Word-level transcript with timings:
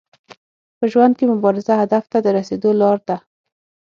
په 0.77 0.85
ژوند 0.91 1.13
کي 1.19 1.25
مبارزه 1.31 1.73
هدف 1.81 2.03
ته 2.11 2.17
د 2.21 2.27
رسیدو 2.37 2.69
لار 2.81 2.97
ده. 3.07 3.17